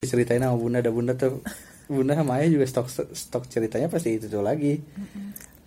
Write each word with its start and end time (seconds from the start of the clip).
ceritain 0.00 0.40
sama 0.40 0.56
bunda 0.56 0.80
ada 0.80 0.88
bunda 0.88 1.12
tuh 1.12 1.44
bunda 1.84 2.16
sama 2.16 2.40
ayah 2.40 2.56
juga 2.56 2.64
stok 2.64 2.88
stok 3.12 3.44
ceritanya 3.52 3.92
pasti 3.92 4.16
itu 4.16 4.32
tuh 4.32 4.40
lagi. 4.40 4.80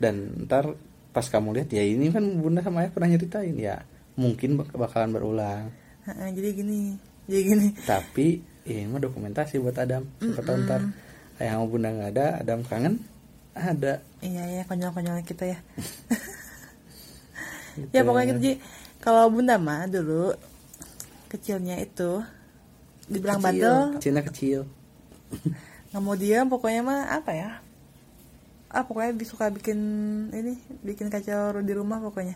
Dan 0.02 0.50
ntar 0.50 0.74
pas 1.14 1.22
kamu 1.30 1.62
lihat 1.62 1.70
ya 1.70 1.86
ini 1.86 2.10
kan 2.10 2.26
bunda 2.42 2.66
sama 2.66 2.82
ayah 2.82 2.90
pernah 2.90 3.14
nyeritain 3.14 3.54
ya 3.54 3.86
mungkin 4.18 4.58
bak- 4.58 4.74
bakalan 4.74 5.14
berulang. 5.14 5.70
Jadi 6.10 6.50
gini 6.50 6.98
jadi 7.30 7.42
gini. 7.46 7.68
Tapi 7.86 8.42
ini 8.66 8.90
mah 8.90 8.98
dokumentasi 9.06 9.62
buat 9.62 9.78
Adam 9.78 10.02
siapa 10.18 10.50
ntar 10.66 10.82
ayah 11.38 11.62
sama 11.62 11.70
bunda 11.70 11.94
nggak 11.94 12.10
ada 12.18 12.26
Adam 12.42 12.66
kangen 12.66 13.06
ada. 13.54 14.02
Iya 14.26 14.44
ya 14.50 14.62
konyol-konyol 14.66 15.22
kita 15.30 15.46
ya. 15.46 15.60
Gitu. 17.74 17.90
ya 17.90 18.06
pokoknya 18.06 18.38
gitu 18.38 18.42
Ji. 18.42 18.54
kalau 19.02 19.34
bunda 19.34 19.58
mah 19.58 19.90
dulu 19.90 20.30
kecilnya 21.26 21.82
itu 21.82 22.22
dibilang 23.08 23.40
kecil 23.40 23.46
bandel. 23.46 23.80
kecilnya 24.00 24.24
kecil. 24.26 24.60
Nggak 25.94 26.02
mau 26.02 26.16
diam 26.18 26.48
pokoknya 26.50 26.82
mah 26.82 27.00
apa 27.14 27.32
ya? 27.32 27.50
Ah 28.74 28.84
pokoknya 28.84 29.14
suka 29.24 29.54
bikin 29.54 29.78
ini 30.34 30.58
bikin 30.82 31.14
kacau 31.14 31.62
di 31.62 31.74
rumah 31.78 32.02
pokoknya. 32.02 32.34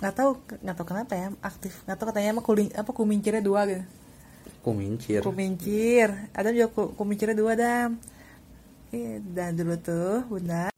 Nggak 0.00 0.14
tahu 0.16 0.30
nggak 0.64 0.76
tahu 0.80 0.86
kenapa 0.88 1.12
ya 1.14 1.28
aktif. 1.44 1.84
Nggak 1.84 1.96
tahu 2.00 2.06
katanya 2.10 2.30
mah 2.40 2.44
kuling 2.44 2.68
apa 2.72 2.90
kumincirnya 2.90 3.44
dua 3.44 3.68
gitu. 3.68 3.84
Kumincir. 4.64 5.20
Kumincir. 5.20 6.08
Ada 6.32 6.50
juga 6.50 6.68
ku- 6.72 6.92
kumincirnya 6.96 7.36
dua 7.36 7.52
dam. 7.54 8.00
Iya, 8.92 9.20
dan 9.24 9.56
dulu 9.56 9.76
tuh 9.80 10.24
bunda 10.28 10.71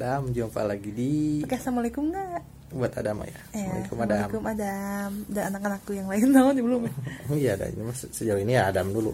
Adam 0.00 0.32
jumpa 0.32 0.64
lagi 0.64 0.88
di 0.88 1.44
oke 1.44 1.52
assalamualaikum 1.52 2.08
nggak 2.08 2.40
buat 2.72 2.88
Adam 2.96 3.20
ya. 3.20 3.36
Eh, 3.52 3.68
Assalamualaikum 3.84 3.98
Adam. 4.00 4.16
assalamualaikum 4.16 4.44
Adam. 4.48 5.10
Dan 5.28 5.42
anak-anakku 5.52 5.90
yang 5.92 6.08
lain 6.08 6.32
tahu 6.40 6.48
belum 6.56 6.80
Oh 7.28 7.36
iya 7.42 7.52
ada. 7.52 7.68
Sejauh 7.92 8.40
ini 8.40 8.56
ya 8.56 8.72
Adam 8.72 8.96
dulu. 8.96 9.12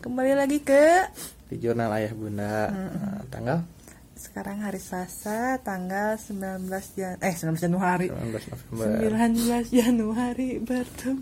Kembali 0.00 0.32
lagi 0.32 0.64
ke 0.64 1.04
di 1.52 1.60
jurnal 1.60 1.92
ayah 2.00 2.16
bunda. 2.16 2.72
Nah, 2.72 3.20
tanggal? 3.28 3.60
Sekarang 4.16 4.64
hari 4.64 4.80
Selasa 4.80 5.60
tanggal 5.60 6.16
19 6.16 6.64
Jan 6.96 7.20
eh 7.20 7.34
19 7.36 7.60
Januari. 7.60 8.08
19 8.08 8.72
November. 8.72 8.86
19 9.68 9.68
Januari 9.68 10.48
bertemu. 10.64 11.20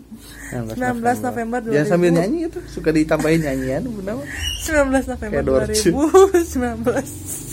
19 0.71 1.03
19 1.03 1.27
November. 1.27 1.59
Jangan 1.67 1.89
sambil 1.91 2.09
2000. 2.15 2.17
nyanyi 2.23 2.39
itu. 2.47 2.59
Suka 2.71 2.95
ditambahin 2.95 3.41
nyanyian 3.43 3.83
bunda. 3.91 4.15
Mah 4.21 4.27
19 4.63 5.11
November 5.11 5.33
Kayak 5.35 5.43
Dorce. 5.43 5.89
2019 5.91 7.44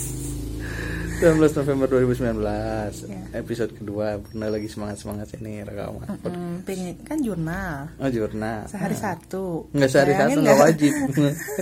19 1.23 1.39
November 1.55 1.87
2019 1.87 3.07
Ya. 3.07 3.21
episode 3.33 3.71
kedua 3.71 4.19
bunda 4.19 4.47
lagi 4.49 4.67
semangat 4.67 4.99
semangat 4.99 5.31
ini 5.33 5.63
rekaman. 5.63 6.03
Hmm, 6.19 6.59
pengen 6.61 6.99
kan 7.01 7.15
jurnal. 7.17 7.87
Oh 7.95 8.09
jurnal. 8.09 8.67
Sehari 8.67 8.91
Nah. 8.91 9.01
satu 9.01 9.71
nggak 9.71 9.87
sehari 9.87 10.11
Bayangin 10.11 10.27
satu 10.29 10.41
nggak? 10.43 10.59
wajib. 10.59 10.93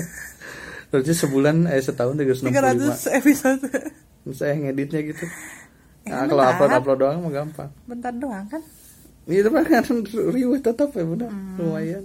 Berarti 0.90 1.12
sebulan 1.14 1.56
eh 1.70 1.78
setahun 1.80 2.16
365 2.18 2.50
300 2.50 3.20
episode. 3.22 3.62
Saya 4.34 4.54
ngeditnya 4.56 5.02
gitu. 5.06 5.26
Eh, 6.02 6.10
nah, 6.10 6.26
kalau 6.26 6.42
upload 6.44 6.72
upload 6.74 6.98
doang 7.00 7.18
mah 7.22 7.32
gampang. 7.32 7.70
Bentar 7.86 8.10
doang 8.12 8.46
kan? 8.50 8.62
Itu 9.24 9.48
mah 9.48 9.62
kan 9.62 9.86
riuh 10.10 10.58
tetap 10.58 10.90
ya 10.90 11.06
bunda 11.06 11.30
Hmm. 11.30 11.62
lumayan. 11.62 12.04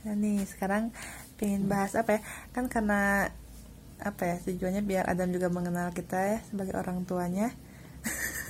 Nah, 0.00 0.12
nih 0.14 0.44
sekarang 0.44 0.92
pengen 1.34 1.64
bahas 1.66 1.96
apa 1.96 2.16
ya? 2.16 2.20
Kan 2.50 2.68
karena 2.68 3.32
apa 4.00 4.22
ya 4.24 4.36
tujuannya 4.42 4.82
biar 4.82 5.04
Adam 5.06 5.28
juga 5.30 5.48
mengenal 5.48 5.92
kita 5.92 6.16
ya 6.16 6.38
sebagai 6.44 6.74
orang 6.74 7.04
tuanya. 7.04 7.52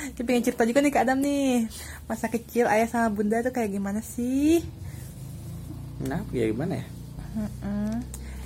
Kita 0.00 0.24
pengen 0.24 0.40
cerita 0.40 0.64
juga 0.64 0.80
nih 0.80 0.88
ke 0.88 0.98
Adam 0.98 1.20
nih. 1.20 1.68
Masa 2.08 2.32
kecil 2.32 2.64
ayah 2.64 2.88
sama 2.88 3.12
bunda 3.12 3.44
tuh 3.44 3.52
kayak 3.52 3.68
gimana 3.70 4.00
sih? 4.00 4.64
Nah 6.00 6.24
ya 6.32 6.48
gimana 6.48 6.80
ya? 6.80 6.86
Mm-mm. 7.30 8.00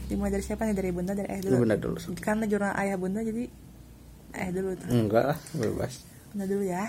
dimulai 0.05 0.35
dari 0.35 0.43
siapa 0.43 0.67
nih? 0.67 0.75
Dari 0.75 0.91
bunda 0.91 1.15
dari 1.15 1.31
ayah 1.31 1.43
dulu? 1.47 1.55
Lu 1.55 1.63
bunda 1.63 1.77
dulu 1.79 1.97
karena 2.19 2.45
jurnal 2.45 2.75
ayah 2.75 2.97
bunda 2.99 3.23
jadi 3.23 3.47
ayah 4.35 4.51
dulu 4.51 4.71
tuh. 4.75 4.89
Enggak 4.91 5.25
lah 5.31 5.39
bebas. 5.55 5.93
Bunda 6.35 6.45
dulu 6.51 6.65
ya. 6.67 6.85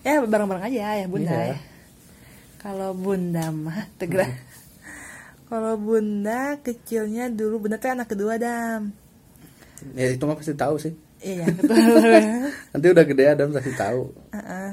Ya 0.00 0.22
bareng-bareng 0.22 0.64
aja 0.64 0.78
ayah 0.94 1.06
bunda 1.10 1.34
Iya. 1.34 1.52
ya. 1.52 1.58
kalau 2.56 2.90
bunda 2.94 3.50
mah 3.50 3.86
tegra 3.94 4.26
kalau 5.46 5.78
bunda 5.78 6.58
kecilnya 6.60 7.30
dulu 7.30 7.66
bunda 7.66 7.78
tuh 7.78 7.94
anak 7.94 8.10
kedua 8.10 8.34
dam. 8.36 8.90
Ya 9.94 10.10
itu 10.10 10.24
mah 10.26 10.34
pasti 10.34 10.54
tahu 10.58 10.76
sih. 10.82 10.94
Iya 11.22 11.48
nanti 12.74 12.86
udah 12.92 13.04
gede 13.06 13.24
Adam 13.30 13.54
pasti 13.54 13.72
tahu. 13.72 14.12
Heeh. 14.34 14.70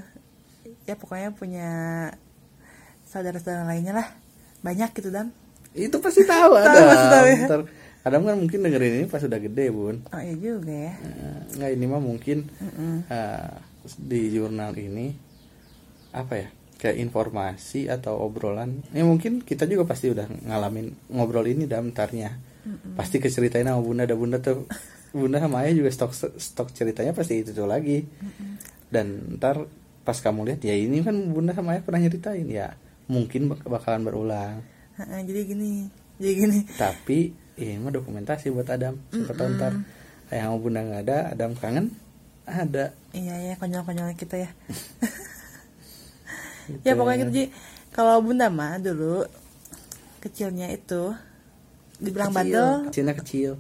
ya 0.83 0.99
pokoknya 0.99 1.31
punya 1.31 1.69
saudara-saudara 3.07 3.69
lainnya 3.69 3.93
lah. 3.95 4.07
Banyak 4.65 4.91
gitu 4.97 5.13
dam. 5.13 5.29
Itu 5.77 6.01
pasti 6.01 6.25
tahu 6.25 6.57
Tahu, 6.57 6.65
Adam 6.65 6.85
pasti 6.89 7.07
tahu 7.07 7.25
ya. 7.25 7.37
Ntar, 7.47 7.61
Adam 8.03 8.21
kan 8.27 8.35
mungkin 8.35 8.59
dengerin 8.65 8.93
ini 8.99 9.05
pas 9.07 9.23
udah 9.23 9.39
gede 9.39 9.65
bun. 9.71 9.95
Oh 10.11 10.19
iya 10.19 10.35
juga 10.35 10.73
ya. 10.73 10.93
Eh, 10.99 11.39
nggak 11.55 11.71
ini 11.77 11.85
mah 11.87 12.01
mungkin 12.03 12.37
eh, 13.07 13.49
di 14.01 14.21
jurnal 14.33 14.73
ini 14.79 15.13
apa 16.13 16.33
ya 16.37 16.49
kayak 16.83 16.99
informasi 16.99 17.87
atau 17.87 18.19
obrolan 18.19 18.83
ya 18.91 19.07
mungkin 19.07 19.39
kita 19.39 19.63
juga 19.63 19.87
pasti 19.87 20.11
udah 20.11 20.27
ngalamin 20.27 20.91
ngobrol 21.07 21.47
ini 21.47 21.63
dalam 21.63 21.95
tarnya 21.95 22.35
pasti 22.95 23.19
keceritain 23.19 23.63
sama 23.63 23.79
bunda 23.79 24.03
ada 24.03 24.15
bunda 24.15 24.39
tuh 24.39 24.67
bunda 25.11 25.39
sama 25.39 25.63
ayah 25.63 25.83
juga 25.83 25.91
stok 25.91 26.11
stok 26.39 26.71
ceritanya 26.71 27.11
pasti 27.11 27.43
itu 27.43 27.51
tuh 27.51 27.67
lagi. 27.67 28.01
Dan 28.87 29.37
ntar 29.37 29.67
pas 30.03 30.15
kamu 30.15 30.47
lihat 30.47 30.61
ya 30.63 30.71
ini 30.73 31.03
kan 31.03 31.13
bunda 31.29 31.51
sama 31.51 31.75
ayah 31.75 31.83
pernah 31.83 32.01
nyeritain 32.01 32.47
ya 32.47 32.73
mungkin 33.11 33.51
bak- 33.51 33.67
bakalan 33.67 34.01
berulang. 34.01 34.63
Heeh, 34.95 35.19
jadi 35.27 35.41
gini 35.43 35.91
jadi 36.17 36.33
gini. 36.39 36.59
Tapi 36.79 37.19
ini 37.59 37.83
mah 37.83 37.91
dokumentasi 37.91 38.47
buat 38.49 38.71
Adam 38.71 38.95
siapa 39.11 39.35
tahu 39.35 39.47
ntar 39.59 39.73
ayah 40.31 40.47
sama 40.47 40.57
bunda 40.57 40.79
nggak 40.81 41.01
ada 41.03 41.17
Adam 41.35 41.51
kangen 41.59 41.91
ada. 42.47 42.95
Iya 43.11 43.35
ya 43.43 43.53
konyol-konyol 43.59 44.15
kita 44.15 44.39
ya 44.39 44.49
Gitu. 46.67 46.83
ya 46.87 46.93
pokoknya 46.95 47.25
gitu. 47.27 47.33
Ji 47.35 47.43
kalau 47.91 48.23
bunda 48.23 48.47
mah 48.47 48.79
dulu 48.79 49.27
kecilnya 50.23 50.71
itu 50.71 51.11
dibilang 51.99 52.31
Kecil, 52.31 52.37
bandel 52.39 52.71
kecilnya 52.89 53.15
kecil. 53.19 53.51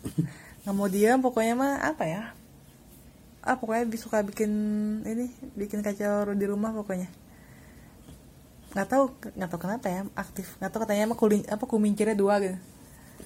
nggak 0.64 0.74
mau 0.76 0.88
diam 0.88 1.18
pokoknya 1.20 1.54
mah 1.56 1.72
apa 1.80 2.04
ya? 2.04 2.22
Ah 3.44 3.56
pokoknya 3.60 3.84
suka 4.00 4.24
bikin 4.24 4.52
ini 5.04 5.28
bikin 5.56 5.84
kacau 5.84 6.32
di 6.32 6.46
rumah 6.48 6.72
pokoknya. 6.72 7.08
Nggak 8.72 8.88
tahu 8.88 9.04
nggak 9.36 9.48
tahu 9.52 9.60
kenapa 9.60 9.86
ya 9.88 10.00
aktif. 10.16 10.56
Nggak 10.60 10.70
tahu 10.72 10.80
katanya 10.84 11.04
mah 11.12 11.18
kuling 11.18 11.42
apa 11.48 11.64
kumincirnya 11.64 12.16
dua 12.16 12.40
gitu. 12.40 12.58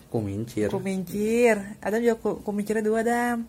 Kumincir. 0.08 0.68
Kumincir. 0.72 1.56
Ada 1.84 2.00
juga 2.00 2.16
ku- 2.18 2.40
kumincirnya 2.42 2.84
dua 2.84 3.00
dam. 3.04 3.44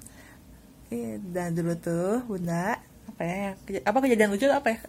Iya, 0.90 1.22
dan 1.22 1.54
dulu 1.54 1.74
tuh 1.78 2.26
bunda 2.26 2.82
apa 3.10 3.22
ya 3.26 3.50
apa 3.86 3.98
kejadian 4.02 4.34
lucu 4.34 4.50
apa 4.50 4.74
ya 4.74 4.80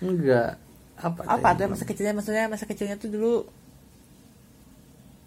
enggak. 0.00 0.56
Apa 1.00 1.20
apa 1.24 1.48
tuh? 1.56 1.66
Masa 1.72 1.84
kecilnya 1.88 2.12
maksudnya 2.12 2.44
masa 2.50 2.64
kecilnya 2.68 2.96
tuh 3.00 3.08
dulu? 3.08 3.34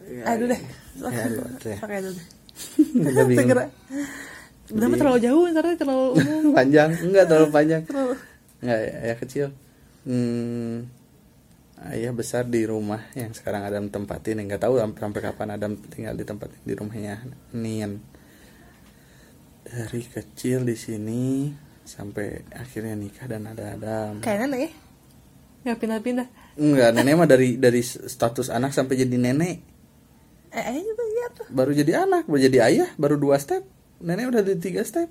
Ya, 0.04 0.36
aduh 0.36 0.52
deh. 0.52 0.62
ya, 1.00 1.26
ya. 1.64 1.78
pakai 1.80 2.00
dulu 2.04 2.14
deh. 2.14 2.28
Segera. 3.34 3.64
Terlalu 4.70 5.20
jauh? 5.24 5.44
Ntar 5.50 5.66
terlalu 5.80 6.08
umum. 6.20 6.44
Panjang. 6.58 6.90
Enggak 7.02 7.26
terlalu 7.30 7.50
panjang. 7.50 7.82
Terlalu. 7.88 8.16
Enggak 8.64 8.80
ya, 8.80 8.96
ya 9.12 9.16
kecil. 9.18 9.46
Hmm, 10.04 10.92
ayah 11.88 12.12
besar 12.12 12.44
di 12.44 12.68
rumah 12.68 13.02
yang 13.16 13.32
sekarang 13.32 13.64
Adam 13.64 13.88
tempatin. 13.88 14.44
Nggak 14.44 14.68
tahu 14.68 14.80
sampai, 14.80 15.00
sampai 15.00 15.22
kapan 15.24 15.50
Adam 15.56 15.72
tinggal 15.88 16.16
di 16.16 16.26
tempat 16.28 16.50
di 16.64 16.74
rumahnya 16.76 17.24
Nian 17.56 18.14
dari 19.64 20.04
kecil 20.06 20.68
di 20.68 20.76
sini 20.76 21.50
sampai 21.84 22.48
akhirnya 22.52 22.96
nikah 22.96 23.28
dan 23.28 23.48
ada 23.48 23.76
Adam. 23.76 24.24
Kayak 24.24 24.40
nenek 24.48 24.60
ya? 24.60 24.72
Nggak 25.64 25.78
pindah-pindah? 25.80 26.28
Enggak 26.60 26.90
nenek 26.92 27.14
mah 27.16 27.28
dari 27.28 27.56
dari 27.56 27.82
status 27.84 28.52
anak 28.52 28.76
sampai 28.76 29.00
jadi 29.00 29.16
nenek. 29.16 29.58
Eh 30.54 30.64
ayah 30.64 30.84
juga 30.84 31.04
iya 31.08 31.26
tuh. 31.34 31.46
Baru 31.50 31.72
jadi 31.72 31.92
anak 32.04 32.28
baru 32.28 32.40
jadi 32.46 32.58
ayah 32.68 32.90
baru 33.00 33.16
dua 33.18 33.40
step. 33.40 33.64
Nenek 34.04 34.30
udah 34.30 34.42
di 34.44 34.60
tiga 34.60 34.84
step. 34.84 35.08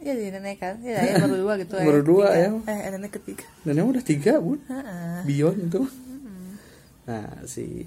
Iya 0.00 0.12
jadi 0.16 0.30
nenek 0.40 0.56
kan. 0.58 0.74
Iya 0.80 0.96
ayah 0.96 1.14
baru 1.28 1.36
dua 1.44 1.52
gitu 1.60 1.72
Baru 1.76 2.00
dua, 2.00 2.26
ya. 2.32 2.48
eh 2.66 2.88
nenek 2.90 3.20
ketiga. 3.20 3.44
Nenek 3.68 3.84
udah 3.84 4.02
tiga 4.02 4.32
bun 4.40 4.58
Heeh. 4.64 5.18
Bion 5.28 5.56
itu. 5.60 5.82
Nah 7.04 7.44
si 7.44 7.84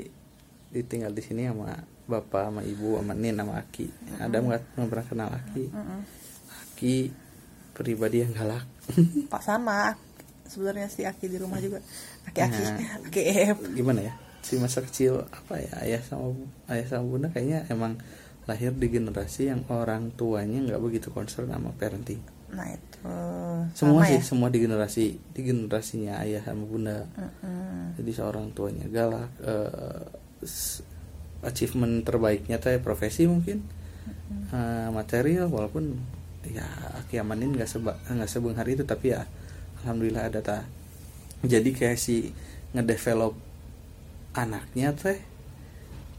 ditinggal 0.73 1.13
di 1.13 1.21
sini 1.21 1.45
sama 1.45 1.77
bapak 2.09 2.49
sama 2.49 2.61
ibu 2.65 2.97
sama 3.01 3.13
nin 3.17 3.33
sama 3.37 3.57
aki. 3.61 3.87
Adam 4.21 4.49
nggak 4.49 4.61
nggak 4.77 4.87
pernah 4.93 5.05
kenal 5.09 5.29
aki. 5.33 5.65
Aki 6.73 6.95
pribadi 7.73 8.21
yang 8.21 8.31
galak. 8.31 8.63
Pak 9.33 9.41
sama 9.41 9.97
sebenarnya 10.45 10.87
si 10.87 11.03
Aki 11.03 11.25
di 11.27 11.37
rumah 11.37 11.57
juga. 11.57 11.81
Aki 12.25 12.39
Aki 12.39 12.61
Nah. 12.61 12.77
Aki 13.09 13.21
Ef 13.25 13.57
gimana 13.73 13.99
ya? 14.01 14.13
Si 14.43 14.55
masa 14.57 14.79
kecil 14.79 15.23
apa 15.23 15.55
ya 15.55 15.71
ayah 15.81 16.01
sama 16.01 16.35
ayah 16.67 16.85
sama 16.85 17.05
bunda 17.07 17.27
kayaknya 17.29 17.63
emang 17.67 17.95
lahir 18.43 18.75
di 18.75 18.91
generasi 18.91 19.47
yang 19.47 19.63
orang 19.71 20.11
tuanya 20.13 20.59
nggak 20.61 20.81
begitu 20.83 21.07
concern 21.09 21.47
sama 21.47 21.71
parenting. 21.73 22.19
Nah 22.51 22.67
itu. 22.67 22.99
Semua 23.73 24.03
sama 24.03 24.09
sih 24.11 24.19
ya? 24.19 24.21
semua 24.21 24.47
di 24.51 24.59
generasi 24.59 25.05
di 25.15 25.41
generasinya 25.41 26.19
ayah 26.19 26.43
sama 26.43 26.63
bunda. 26.63 27.07
Mm-mm. 27.15 27.95
jadi 27.95 28.11
seorang 28.13 28.51
tuanya 28.51 28.83
galak 28.87 29.31
s- 30.43 30.83
achievement 31.39 32.03
terbaiknya 32.03 32.59
teh 32.59 32.79
profesi 32.79 33.23
mungkin. 33.25 33.63
Eh, 34.51 34.89
material 34.91 35.47
walaupun 35.47 35.95
ya 36.49 36.67
kiamanin 37.07 37.55
nggak 37.55 37.69
seba 37.69 37.95
nggak 38.07 38.29
sebenghar 38.29 38.67
itu 38.67 38.83
tapi 38.83 39.15
ya 39.15 39.23
alhamdulillah 39.83 40.27
ada 40.27 40.39
ta. 40.43 40.57
Jadi 41.43 41.75
kayak 41.75 41.99
si 41.99 42.31
ngedevelop 42.71 43.35
anaknya 44.33 44.95
teh 44.95 45.19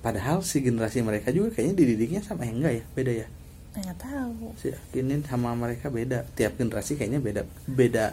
padahal 0.04 0.44
si 0.44 0.60
generasi 0.60 1.00
mereka 1.00 1.32
juga 1.32 1.56
kayaknya 1.56 1.74
dididiknya 1.80 2.20
sama 2.20 2.44
yang 2.44 2.60
enggak 2.60 2.74
ya 2.80 2.84
beda 2.92 3.12
ya? 3.24 3.26
Nggak 3.74 3.98
tahu. 3.98 4.52
Si 4.60 4.66
yakinin 4.70 5.24
sama 5.24 5.56
mereka 5.56 5.88
beda. 5.88 6.28
Tiap 6.36 6.60
generasi 6.60 6.94
kayaknya 7.00 7.20
beda 7.24 7.42
beda 7.66 8.06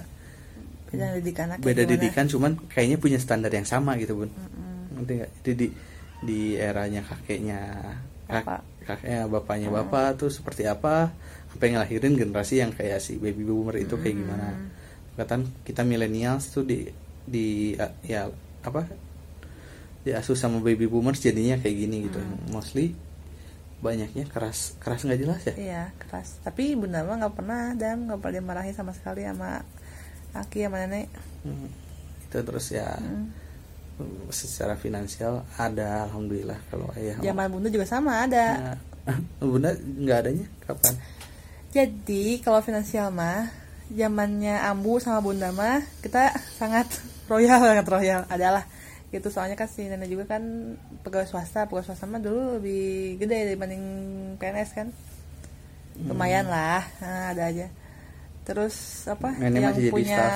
beda 0.92 1.06
didik 1.16 1.40
anak 1.40 1.64
beda 1.64 1.88
didikan 1.88 2.28
cuman 2.28 2.60
kayaknya 2.68 3.00
punya 3.00 3.16
standar 3.16 3.52
yang 3.52 3.64
sama 3.64 3.96
gitu 3.96 4.16
bun. 4.20 4.28
Mm-mm. 4.28 5.00
ngerti 5.00 5.12
nggak? 5.20 5.32
Jadi 5.44 5.54
di 5.56 5.68
di 6.22 6.40
eranya 6.60 7.02
kakeknya 7.02 7.60
kak- 7.64 8.11
Bapak. 8.32 8.62
kakeknya 8.82 9.30
bapaknya 9.30 9.70
bapak 9.70 10.18
tuh 10.18 10.34
seperti 10.34 10.66
apa 10.66 11.14
apa 11.52 11.62
yang 11.68 11.78
ngelahirin 11.78 12.18
generasi 12.18 12.64
yang 12.64 12.72
kayak 12.74 12.98
si 12.98 13.20
baby 13.20 13.44
boomer 13.44 13.78
itu 13.78 14.00
kayak 14.00 14.16
gimana. 14.16 14.48
Katakan 15.20 15.52
kita 15.68 15.84
millennials 15.84 16.50
tuh 16.50 16.64
di 16.64 16.88
di 17.22 17.76
uh, 17.78 17.94
ya 18.02 18.26
apa 18.66 18.88
diasuh 20.02 20.34
sama 20.34 20.58
baby 20.66 20.90
boomers 20.90 21.22
jadinya 21.22 21.60
kayak 21.62 21.76
gini 21.78 22.10
gitu. 22.10 22.20
Mostly 22.50 22.96
banyaknya 23.82 24.30
keras 24.30 24.78
keras 24.78 25.04
nggak 25.06 25.20
jelas 25.22 25.42
ya? 25.52 25.56
Iya 25.58 25.84
keras. 26.02 26.42
Tapi 26.42 26.78
bunda 26.78 27.06
mah 27.06 27.22
nggak 27.22 27.36
pernah 27.36 27.64
dan 27.78 28.10
nggak 28.10 28.18
pernah 28.22 28.36
dimarahin 28.42 28.74
sama 28.74 28.94
sekali 28.96 29.28
sama 29.28 29.62
aki 30.34 30.66
sama 30.66 30.78
nenek. 30.86 31.12
Hmm. 31.44 31.70
itu 32.32 32.40
terus 32.40 32.72
ya. 32.72 32.96
Hmm. 32.96 33.41
Secara 34.34 34.78
finansial 34.78 35.44
ada 35.58 36.08
alhamdulillah 36.10 36.60
kalau 36.70 36.88
ayah 36.98 37.20
zaman 37.20 37.48
bunda 37.52 37.70
juga 37.70 37.86
sama 37.88 38.26
ada. 38.26 38.46
Nah, 38.58 38.78
bunda 39.52 39.72
nggak 39.76 40.18
adanya? 40.26 40.46
Kapan? 40.64 40.94
Jadi 41.72 42.44
kalau 42.44 42.60
finansial 42.60 43.10
mah 43.10 43.48
zamannya 43.92 44.60
Ambu 44.60 45.00
sama 45.00 45.20
Bunda 45.20 45.52
mah 45.52 45.84
kita 46.04 46.36
sangat 46.60 46.88
royal 47.32 47.60
sangat 47.60 47.88
royal. 47.88 48.22
Adalah 48.28 48.64
gitu. 49.10 49.28
Soalnya 49.28 49.56
kan 49.58 49.68
si 49.68 49.88
nenek 49.88 50.12
juga 50.12 50.38
kan 50.38 50.44
pegawai 51.04 51.28
swasta 51.28 51.68
pegawai 51.68 51.88
swasta 51.92 52.08
mah 52.08 52.20
dulu 52.20 52.60
lebih 52.60 53.18
gede 53.20 53.56
dibanding 53.56 53.84
PNS 54.38 54.70
kan. 54.76 54.88
Lumayan 56.02 56.48
lah 56.48 56.82
nah, 57.04 57.36
ada 57.36 57.52
aja 57.52 57.81
terus 58.42 59.06
apa 59.06 59.38
Nenek 59.38 59.62
yang 59.62 59.70
masih 59.70 59.84
jadi 59.86 59.94
punya 59.94 60.18
staff. 60.18 60.34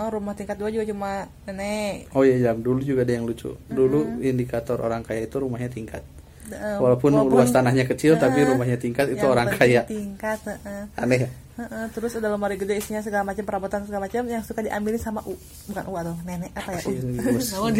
eh, 0.00 0.08
rumah 0.08 0.32
tingkat 0.32 0.56
dua 0.56 0.68
juga 0.72 0.84
cuma 0.88 1.10
nenek. 1.44 2.08
Oh 2.16 2.24
iya 2.24 2.36
jam 2.40 2.64
dulu 2.64 2.80
juga 2.80 3.04
ada 3.04 3.12
yang 3.12 3.28
lucu. 3.28 3.52
Dulu 3.68 4.24
indikator 4.24 4.80
orang 4.80 5.04
kaya 5.04 5.28
itu 5.28 5.36
rumahnya 5.36 5.68
tingkat. 5.68 6.02
Eh, 6.44 6.76
walaupun, 6.76 7.16
luas 7.24 7.48
tanahnya 7.48 7.88
kecil 7.88 8.20
tapi 8.20 8.44
eh, 8.44 8.48
rumahnya 8.52 8.76
tingkat 8.76 9.08
itu 9.12 9.24
orang 9.24 9.48
kaya. 9.48 9.84
tingkat 9.88 10.40
eh. 10.44 10.84
aneh 11.00 11.24
ya? 11.24 11.30
Heeh, 11.54 11.84
terus 11.94 12.18
ada 12.18 12.28
lemari 12.34 12.58
gede 12.58 12.76
isinya 12.82 12.98
segala 12.98 13.22
macam 13.22 13.46
perabotan 13.46 13.86
segala 13.86 14.10
macam 14.10 14.26
yang 14.26 14.42
suka 14.42 14.60
diambilin 14.60 15.00
sama 15.00 15.22
U. 15.24 15.38
Bukan 15.70 15.84
U 15.88 15.94
atau 15.96 16.14
nenek 16.26 16.52
apa 16.52 16.76
ya? 16.76 16.80
U. 16.84 17.70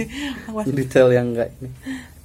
di 0.69 0.73
detail 0.73 1.11
yang 1.13 1.35
enggak 1.35 1.51
ini. 1.59 1.69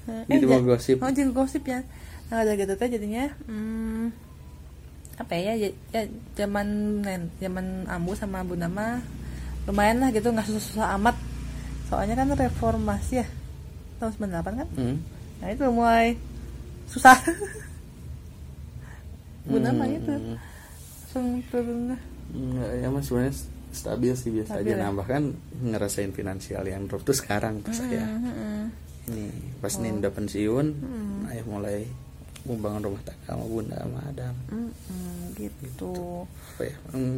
Eh, 0.10 0.24
jadi 0.38 0.46
mau 0.46 0.62
gosip. 0.64 1.02
Oh 1.02 1.12
jadi 1.12 1.30
gosip 1.34 1.64
ya. 1.66 1.84
Nah 2.30 2.46
ada 2.46 2.54
gitu 2.54 2.74
teh 2.78 2.88
jadinya 2.88 3.34
hmm, 3.50 4.29
apa 5.20 5.36
ya 5.36 5.52
ya, 5.54 5.68
ya 5.92 6.08
zaman 6.34 6.68
zaman 7.38 7.66
ambu 7.86 8.16
sama 8.16 8.40
bunda 8.42 8.66
mah 8.66 9.04
lumayan 9.64 10.00
lah 10.00 10.10
gitu 10.10 10.28
nggak 10.28 10.48
susah-susah 10.48 10.96
amat. 10.96 11.16
Soalnya 11.86 12.16
kan 12.16 12.32
reformasi 12.32 13.20
ya 13.20 13.28
tahun 13.98 14.16
98 14.16 14.60
kan? 14.60 14.68
Hmm. 14.74 14.98
nah 15.40 15.48
itu 15.48 15.64
mulai 15.68 16.16
susah. 16.86 17.16
Bunda 19.42 19.72
mah 19.72 19.86
Hmm. 19.86 19.96
gitu 19.96 20.14
langsung 21.10 21.26
turun 21.50 21.98
Enggak, 22.30 22.70
ya 22.76 22.88
mas 22.88 23.04
sebenarnya 23.04 23.34
stabil 23.72 24.14
sih 24.14 24.30
biasa 24.30 24.52
Stabil 24.56 24.70
aja. 24.70 24.78
ya? 24.78 24.86
nambah 24.86 25.06
kan 25.06 25.24
ngerasain 25.60 26.12
finansial 26.12 26.62
yang 26.64 26.86
drop 26.86 27.02
tuh 27.02 27.12
sekarang 27.12 27.60
pas 27.60 27.74
saya. 27.74 28.06
Hmm, 28.06 28.70
ini 29.08 29.26
pas 29.58 29.74
Oh. 29.74 29.82
nih 29.82 29.92
udah 29.96 30.12
pensiun 30.12 30.66
ayah 31.28 31.46
mulai 31.46 31.90
membangun 32.48 32.82
rumah 32.86 33.02
tangga 33.04 33.24
sama 33.28 33.44
bunda 33.44 33.76
sama 33.76 34.00
adam. 34.08 34.34
Hmm, 34.48 34.72
hmm, 34.72 35.22
gitu. 35.36 36.24
Apa 36.56 36.64
ya? 36.64 36.76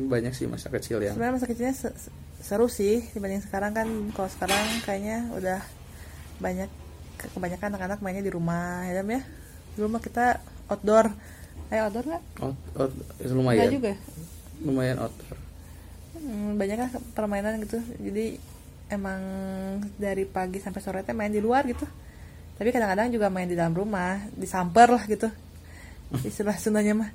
Banyak 0.08 0.34
sih 0.34 0.46
masa 0.46 0.68
kecil 0.68 0.98
yang 1.00 1.14
sebenarnya 1.14 1.36
masa 1.38 1.48
kecilnya 1.48 1.76
se- 1.76 1.96
se- 1.96 2.14
seru 2.42 2.66
sih 2.66 3.06
dibanding 3.12 3.42
sekarang 3.42 3.72
kan. 3.72 3.88
Kalau 4.12 4.30
sekarang 4.30 4.66
kayaknya 4.82 5.30
udah 5.32 5.60
banyak 6.38 6.70
ke- 7.18 7.30
kebanyakan 7.32 7.78
anak-anak 7.78 8.00
mainnya 8.02 8.22
di 8.22 8.34
rumah 8.34 8.86
ya 8.86 8.98
Dam, 8.98 9.10
ya? 9.10 9.22
Di 9.72 9.80
rumah 9.80 10.02
kita 10.02 10.42
outdoor. 10.68 11.14
Ayo 11.70 11.88
outdoor 11.88 12.06
nggak? 12.10 12.24
Out, 12.42 12.58
out, 12.76 12.92
lumayan. 13.30 13.70
Juga 13.70 13.94
lumayan 14.60 14.98
outdoor. 15.00 15.38
Hmm, 16.18 16.58
banyak 16.58 16.78
lah 16.78 16.92
permainan 17.14 17.62
gitu. 17.62 17.78
Jadi 17.98 18.36
emang 18.92 19.22
dari 19.96 20.28
pagi 20.28 20.60
sampai 20.60 20.82
sore 20.84 21.00
teh 21.02 21.16
main 21.16 21.32
di 21.32 21.40
luar 21.40 21.64
gitu 21.64 21.88
tapi 22.62 22.70
kadang-kadang 22.70 23.10
juga 23.10 23.34
main 23.34 23.50
di 23.50 23.58
dalam 23.58 23.74
rumah 23.74 24.22
disamper 24.38 24.94
lah 24.94 25.04
gitu. 25.10 25.28
Istilah 26.30 26.54
Sundanya 26.62 26.94
mah. 26.94 27.10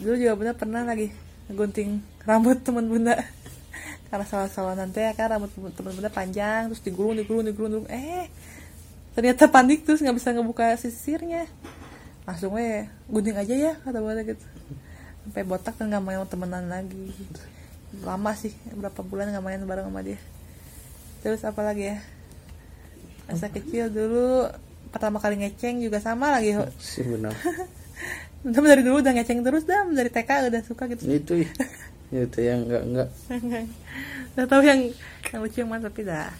Dulu 0.00 0.14
juga 0.16 0.32
bunda 0.38 0.54
pernah 0.56 0.86
lagi 0.86 1.10
gunting 1.52 2.00
rambut 2.24 2.60
teman 2.64 2.88
bunda. 2.88 3.18
Karena 4.08 4.24
salah-salah 4.24 4.72
nanti 4.72 5.04
ya 5.04 5.12
kan 5.12 5.36
rambut 5.36 5.52
teman 5.52 5.92
bunda 5.92 6.08
panjang 6.08 6.72
terus 6.72 6.80
digulung 6.80 7.18
digulung 7.18 7.44
digulung, 7.44 7.84
digulung. 7.84 7.86
eh 7.92 8.32
ternyata 9.12 9.50
panik 9.50 9.82
terus 9.84 10.00
nggak 10.00 10.16
bisa 10.16 10.32
ngebuka 10.32 10.80
sisirnya. 10.80 11.44
Langsung 12.24 12.56
we 12.56 12.88
gunting 13.12 13.36
aja 13.36 13.52
ya 13.52 13.72
kata 13.84 14.00
bunda 14.00 14.24
gitu. 14.24 14.46
Sampai 15.28 15.44
botak 15.44 15.76
dan 15.76 15.92
nggak 15.92 16.04
mau 16.08 16.24
temenan 16.24 16.72
lagi. 16.72 17.12
Lama 18.00 18.32
sih 18.32 18.56
berapa 18.72 19.04
bulan 19.04 19.28
nggak 19.28 19.44
main 19.44 19.60
bareng 19.60 19.92
sama 19.92 20.00
dia. 20.00 20.16
Terus 21.20 21.44
apa 21.44 21.60
lagi 21.60 21.92
ya 21.92 21.98
masa 23.28 23.52
kecil 23.52 23.92
dulu 23.92 24.48
pertama 24.88 25.20
kali 25.20 25.36
ngeceng 25.44 25.84
juga 25.84 26.00
sama 26.00 26.32
lagi 26.32 26.56
sih 26.80 27.04
benar. 27.04 27.36
Dam 28.54 28.64
dari 28.64 28.80
dulu 28.86 29.02
udah 29.02 29.12
ngeceng 29.12 29.42
terus 29.42 29.66
dam. 29.66 29.92
Dari 29.92 30.08
TK 30.08 30.48
udah 30.48 30.62
suka 30.62 30.86
gitu. 30.88 31.02
Itu 31.10 31.42
ya. 31.42 31.50
Itu 32.08 32.38
yang 32.40 32.70
enggak 32.70 32.82
enggak 32.86 33.08
udah 34.38 34.46
tahu 34.54 34.62
yang 34.62 34.80
yang 35.34 35.40
lucu 35.42 35.58
yang 35.60 35.68
mana 35.68 35.90
tapi 35.90 36.06
dah. 36.06 36.30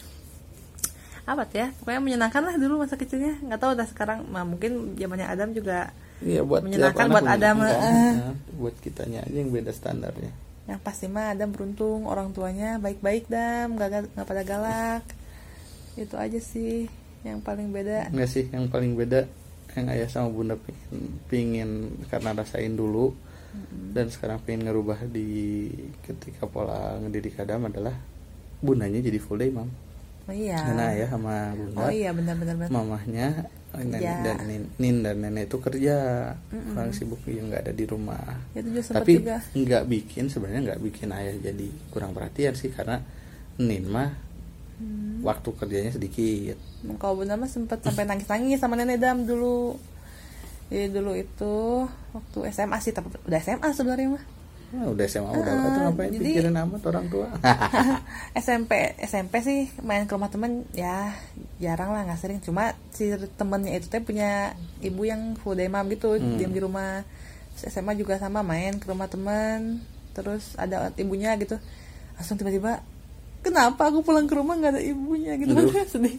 Apa 1.29 1.45
ya 1.53 1.69
pokoknya 1.77 2.01
menyenangkan 2.01 2.41
lah 2.41 2.55
dulu 2.57 2.87
masa 2.87 2.95
kecilnya. 2.95 3.37
Nggak 3.43 3.61
tahu 3.61 3.71
udah 3.77 3.87
sekarang 3.91 4.19
nah, 4.31 4.47
mungkin 4.47 4.97
zamannya 4.97 5.27
Adam 5.29 5.53
juga 5.53 5.93
Iya 6.19 6.43
buat 6.43 6.67
Menyenangkan 6.67 7.15
buat 7.15 7.31
Adam. 7.31 7.57
Nah, 7.62 8.35
buat 8.59 8.75
kitanya 8.83 9.23
aja 9.23 9.39
yang 9.39 9.55
beda 9.55 9.71
standarnya. 9.71 10.35
Yang 10.67 10.81
pasti 10.83 11.07
mah 11.07 11.31
Adam 11.31 11.55
beruntung 11.55 12.11
orang 12.11 12.35
tuanya 12.35 12.79
baik-baik 12.79 13.31
dam. 13.31 13.75
Nggak 13.75 14.15
nggak 14.15 14.27
pada 14.27 14.43
galak 14.47 15.18
itu 15.99 16.14
aja 16.14 16.38
sih 16.38 16.87
yang 17.26 17.43
paling 17.43 17.75
beda. 17.75 18.14
Enggak 18.14 18.31
sih 18.31 18.47
yang 18.49 18.71
paling 18.71 18.95
beda 18.95 19.26
yang 19.76 19.87
ayah 19.95 20.09
sama 20.09 20.33
bunda 20.33 20.57
pingin, 20.59 21.02
pingin 21.28 21.71
karena 22.09 22.35
rasain 22.35 22.75
dulu 22.75 23.14
dan 23.95 24.12
sekarang 24.12 24.38
pengen 24.45 24.69
ngerubah 24.69 25.09
di 25.09 25.67
ketika 26.05 26.45
pola 26.47 27.00
ngedidik 27.00 27.40
Adam 27.40 27.67
adalah 27.67 27.97
bundanya 28.61 29.00
jadi 29.02 29.19
full 29.19 29.40
day 29.40 29.50
mam. 29.50 29.69
Oh 30.28 30.35
iya. 30.37 30.61
Karena 30.61 30.93
ayah 30.93 31.09
sama 31.09 31.57
bunda 31.57 31.88
oh 31.88 31.93
iya 31.93 32.11
benar-benar 32.12 32.55
benar. 32.61 32.71
mamahnya 32.71 33.26
nenek 33.69 34.00
Kerja. 34.00 34.25
dan 34.25 34.37
nin, 34.49 34.62
nin 34.76 34.97
dan 35.00 35.17
nenek 35.25 35.49
itu 35.49 35.57
kerja. 35.61 35.97
Orang 36.76 36.93
sibuk 36.93 37.21
yang 37.25 37.49
nggak 37.49 37.69
ada 37.69 37.73
di 37.73 37.85
rumah. 37.88 38.37
Itu 38.52 38.69
juga 38.69 38.83
sempat 38.85 39.05
tapi 39.05 39.14
nggak 39.57 39.85
bikin 39.88 40.25
sebenarnya 40.28 40.61
nggak 40.73 40.81
bikin 40.85 41.09
ayah 41.17 41.35
jadi 41.40 41.69
kurang 41.88 42.12
perhatian 42.12 42.52
sih 42.52 42.69
karena 42.69 43.00
nin 43.59 43.85
mah 43.88 44.28
Hmm. 44.79 45.19
waktu 45.21 45.49
kerjanya 45.53 45.91
sedikit. 45.91 46.55
Kalau 46.97 47.19
bunda 47.19 47.35
mah 47.35 47.47
sempat 47.47 47.83
sampai 47.83 48.07
nangis-nangis 48.07 48.57
sama 48.57 48.75
nenek 48.75 48.97
dam 48.97 49.23
dulu. 49.23 49.75
Jadi 50.69 50.87
dulu 50.89 51.13
itu 51.13 51.57
waktu 52.13 52.39
SMA 52.49 52.79
sih 52.79 52.93
tapi 52.93 53.11
udah 53.19 53.39
SMA 53.39 53.69
sebenarnya 53.73 54.15
mah. 54.15 54.25
Nah, 54.69 54.87
udah 54.87 55.03
SMA 55.03 55.33
udah. 55.33 55.49
Ah, 55.49 55.65
itu 55.65 55.79
ngapain 55.81 56.11
jadi- 56.13 56.23
pikirin 56.23 56.55
amat 56.55 56.83
orang 56.85 57.09
tua? 57.09 57.27
SMP 58.39 58.71
SMP 59.01 59.41
sih 59.41 59.61
main 59.81 60.05
ke 60.05 60.13
rumah 60.13 60.29
temen 60.29 60.69
ya 60.71 61.11
jarang 61.59 61.91
lah 61.91 62.05
nggak 62.05 62.21
sering. 62.21 62.39
Cuma 62.39 62.71
si 62.89 63.09
temennya 63.35 63.75
itu 63.75 63.89
teh 63.89 63.99
punya 63.99 64.53
ibu 64.79 65.03
yang 65.03 65.35
full 65.35 65.55
day 65.55 65.67
mom 65.67 65.89
gitu 65.89 66.15
Hmm. 66.15 66.37
diam 66.37 66.53
di 66.53 66.61
rumah. 66.61 67.03
Terus 67.57 67.73
SMA 67.73 67.97
juga 67.97 68.15
sama 68.17 68.43
main 68.43 68.77
ke 68.77 68.87
rumah 68.87 69.09
temen. 69.09 69.83
Terus 70.13 70.55
ada 70.55 70.93
ibunya 70.95 71.35
gitu. 71.35 71.57
Langsung 72.15 72.37
tiba-tiba 72.37 72.85
kenapa 73.42 73.88
aku 73.88 74.04
pulang 74.04 74.26
ke 74.26 74.35
rumah 74.35 74.54
nggak 74.59 74.73
ada 74.78 74.83
ibunya 74.83 75.38
gitu? 75.38 75.54
Aduh. 75.54 75.73
sedih. 75.92 76.16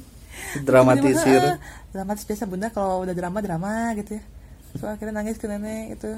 Dramatisir. 0.63 1.41
Ah, 1.43 1.57
dramatis 1.91 2.23
biasa 2.25 2.43
bunda 2.47 2.67
kalau 2.71 3.03
udah 3.03 3.15
drama 3.15 3.39
drama 3.43 3.93
gitu 3.99 4.17
ya. 4.17 4.23
So 4.77 4.85
akhirnya 4.85 5.19
nangis 5.19 5.41
ke 5.41 5.49
nenek 5.49 5.99
itu 5.99 6.09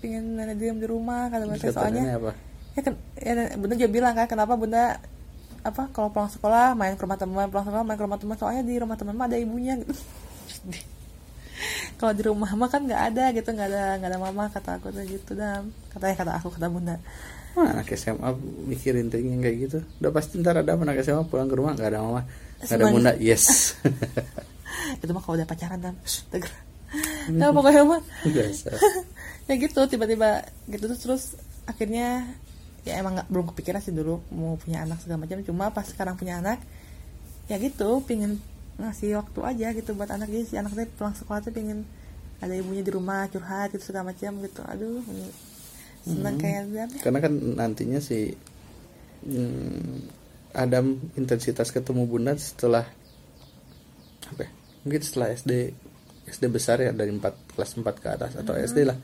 pingin 0.00 0.38
nenek 0.38 0.56
diam 0.56 0.78
di 0.80 0.86
rumah 0.88 1.30
kata 1.30 1.44
bunda. 1.46 1.66
Soalnya 1.70 2.18
apa? 2.18 2.32
ya, 2.78 2.80
kan, 2.86 2.94
ya 3.18 3.32
bunda 3.58 3.74
juga 3.74 3.90
bilang 3.90 4.14
kan 4.14 4.26
kenapa 4.30 4.54
bunda 4.54 4.98
apa 5.66 5.90
kalau 5.90 6.14
pulang 6.14 6.30
sekolah 6.30 6.78
main 6.78 6.94
ke 6.94 7.02
rumah 7.02 7.18
teman 7.18 7.50
pulang 7.50 7.66
sekolah 7.66 7.84
main 7.86 7.98
ke 7.98 8.04
rumah 8.04 8.18
teman. 8.18 8.36
Soalnya 8.36 8.62
di 8.66 8.74
rumah 8.78 8.96
teman 8.98 9.14
ada 9.18 9.38
ibunya 9.38 9.78
gitu 9.78 9.94
kalau 11.98 12.12
di 12.14 12.22
rumah 12.22 12.50
mah 12.54 12.70
kan 12.70 12.86
nggak 12.86 13.02
ada 13.14 13.24
gitu 13.34 13.50
nggak 13.50 13.68
ada 13.68 13.84
nggak 13.98 14.10
ada 14.14 14.18
mama 14.18 14.44
kata 14.50 14.78
aku 14.78 14.94
tuh 14.94 15.02
gitu 15.04 15.34
dam. 15.34 15.74
Katanya 15.90 16.14
kata 16.14 16.32
aku 16.38 16.48
kata 16.54 16.66
bunda. 16.70 16.96
Wah, 17.58 17.74
anak 17.74 17.90
SMA 17.98 18.30
mikirin 18.70 19.10
tuh 19.10 19.18
kayak 19.18 19.56
gitu. 19.66 19.78
Udah 19.98 20.12
pasti 20.14 20.38
ntar 20.38 20.62
ada 20.62 20.78
anak 20.78 21.02
SMA 21.02 21.26
pulang 21.26 21.50
ke 21.50 21.56
rumah 21.58 21.74
nggak 21.74 21.90
ada 21.90 22.00
mama 22.04 22.22
nggak 22.62 22.76
ada 22.78 22.86
bunda 22.90 23.12
yes. 23.18 23.74
Itu 25.02 25.10
mah 25.14 25.22
kalau 25.22 25.38
udah 25.38 25.48
pacaran 25.48 25.80
Shh, 26.02 26.26
tegar 26.30 26.52
nah 27.38 27.52
pokoknya 27.52 27.82
mah. 27.84 28.02
Biasa. 28.24 28.70
Ya 29.48 29.56
gitu 29.56 29.80
tiba-tiba 29.88 30.44
gitu 30.68 30.92
terus 30.92 31.00
terus 31.00 31.24
akhirnya 31.64 32.28
ya 32.84 33.00
emang 33.00 33.16
nggak 33.16 33.32
belum 33.32 33.48
kepikiran 33.48 33.80
sih 33.80 33.96
dulu 33.96 34.20
mau 34.28 34.60
punya 34.60 34.84
anak 34.84 35.00
segala 35.00 35.24
macam. 35.24 35.40
Cuma 35.40 35.72
pas 35.72 35.88
sekarang 35.88 36.20
punya 36.20 36.44
anak 36.44 36.60
ya 37.48 37.56
gitu 37.56 38.04
pingin 38.04 38.36
ngasih 38.78 39.18
waktu 39.18 39.40
aja 39.42 39.66
gitu 39.74 39.90
buat 39.98 40.10
anak. 40.10 40.30
Jadi 40.30 40.44
si 40.46 40.54
anak 40.54 40.72
teh 40.78 40.86
pulang 40.86 41.14
sekolah 41.14 41.42
tuh 41.42 41.52
pingin 41.52 41.82
ada 42.38 42.54
ibunya 42.54 42.86
di 42.86 42.94
rumah 42.94 43.26
curhat 43.26 43.74
gitu 43.74 43.90
segala 43.90 44.14
macam 44.14 44.38
gitu. 44.42 44.62
Aduh 44.62 45.02
seneng 46.08 46.40
kayak 46.40 46.62
dia 46.72 46.84
karena 47.04 47.18
kan 47.20 47.32
nantinya 47.34 48.00
si 48.00 48.32
hmm, 49.26 50.08
Adam 50.56 50.96
intensitas 51.18 51.68
ketemu 51.68 52.08
bunda 52.08 52.32
setelah 52.38 52.86
apa 54.28 54.40
ya, 54.46 54.50
mungkin 54.86 55.02
setelah 55.04 55.28
SD 55.36 55.52
SD 56.28 56.44
besar 56.48 56.80
ya 56.80 56.92
dari 56.92 57.12
4 57.12 57.56
kelas 57.56 57.70
4 57.80 57.84
ke 57.84 58.08
atas 58.08 58.32
atau 58.36 58.56
SD 58.56 58.88
lah. 58.88 58.96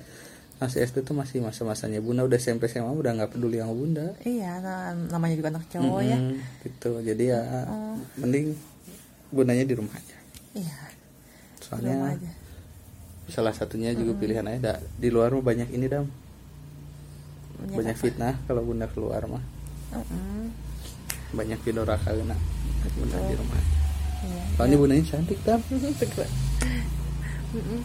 Masih 0.55 0.87
SD 0.87 1.03
tuh 1.03 1.19
masih 1.19 1.43
masa-masanya 1.43 1.99
bunda 1.99 2.23
udah 2.25 2.39
SMP 2.39 2.71
SMA 2.71 2.89
udah 2.89 3.11
nggak 3.21 3.37
peduli 3.37 3.59
sama 3.59 3.75
bunda 3.75 4.07
iya 4.23 4.63
nah, 4.63 4.95
namanya 4.95 5.35
juga 5.35 5.51
anak 5.51 5.67
cowok 5.67 6.01
ya. 6.07 6.17
Mm-mm, 6.17 6.39
gitu. 6.63 6.91
Jadi 7.03 7.25
ya 7.27 7.43
mending 8.17 8.55
bundanya 9.35 9.67
di 9.67 9.75
rumah 9.75 9.95
aja. 9.99 10.17
Iya. 10.55 10.79
Soalnya 11.59 11.95
rumah 11.99 12.15
aja. 12.15 12.31
salah 13.25 13.57
satunya 13.57 13.97
juga 13.97 14.15
pilihan 14.21 14.45
aja 14.45 14.79
di 15.01 15.09
luar 15.11 15.35
mah 15.35 15.43
banyak 15.43 15.69
ini 15.75 15.87
dam. 15.91 16.07
Banyak 17.59 17.75
banyak 17.75 17.97
apa? 17.99 18.03
fitnah 18.07 18.35
kalau 18.47 18.63
bunda 18.63 18.87
keluar 18.87 19.27
mah. 19.27 19.45
Mm-mm. 19.95 20.51
banyak 21.35 21.59
video 21.63 21.87
raka 21.87 22.11
kena 22.15 22.35
bunda 22.99 23.19
di 23.31 23.35
rumah 23.39 23.59
iya. 24.27 24.43
Soalnya 24.59 24.77
bundanya 24.79 25.05
cantik 25.07 25.39
dam. 25.43 25.61